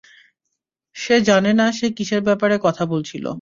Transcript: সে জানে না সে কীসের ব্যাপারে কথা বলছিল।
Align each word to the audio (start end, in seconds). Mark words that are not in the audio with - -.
সে 0.95 1.15
জানে 1.21 1.51
না 1.53 1.65
সে 1.71 1.87
কীসের 1.97 2.21
ব্যাপারে 2.21 2.55
কথা 2.63 2.83
বলছিল। 2.85 3.25